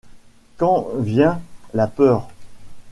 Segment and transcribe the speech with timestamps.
[0.57, 1.39] Quand vient
[1.75, 2.29] la peur...